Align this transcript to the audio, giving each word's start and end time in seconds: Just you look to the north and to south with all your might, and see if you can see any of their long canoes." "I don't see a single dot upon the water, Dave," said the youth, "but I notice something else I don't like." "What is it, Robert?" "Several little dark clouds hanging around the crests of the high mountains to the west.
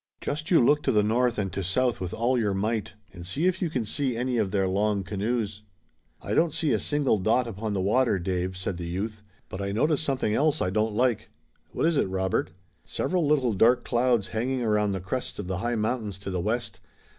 Just 0.19 0.49
you 0.49 0.65
look 0.65 0.81
to 0.81 0.91
the 0.91 1.03
north 1.03 1.37
and 1.37 1.53
to 1.53 1.63
south 1.63 1.99
with 2.01 2.11
all 2.11 2.35
your 2.35 2.55
might, 2.55 2.95
and 3.13 3.23
see 3.23 3.45
if 3.45 3.61
you 3.61 3.69
can 3.69 3.85
see 3.85 4.17
any 4.17 4.39
of 4.39 4.49
their 4.49 4.67
long 4.67 5.03
canoes." 5.03 5.61
"I 6.23 6.33
don't 6.33 6.55
see 6.55 6.71
a 6.71 6.79
single 6.79 7.19
dot 7.19 7.45
upon 7.45 7.75
the 7.75 7.81
water, 7.81 8.17
Dave," 8.17 8.57
said 8.57 8.77
the 8.77 8.87
youth, 8.87 9.21
"but 9.47 9.61
I 9.61 9.71
notice 9.71 10.01
something 10.01 10.33
else 10.33 10.59
I 10.59 10.71
don't 10.71 10.95
like." 10.95 11.29
"What 11.71 11.85
is 11.85 11.97
it, 11.97 12.09
Robert?" 12.09 12.49
"Several 12.83 13.23
little 13.27 13.53
dark 13.53 13.85
clouds 13.85 14.29
hanging 14.29 14.63
around 14.63 14.93
the 14.93 15.01
crests 15.01 15.37
of 15.37 15.45
the 15.45 15.59
high 15.59 15.75
mountains 15.75 16.17
to 16.17 16.31
the 16.31 16.41
west. 16.41 16.79